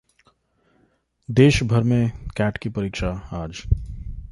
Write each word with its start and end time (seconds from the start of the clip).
देश 1.29 1.61
भर 1.63 1.83
में 1.83 2.11
कैट 2.37 2.57
की 2.57 2.69
परीक्षा 2.69 3.09
आज 3.33 3.63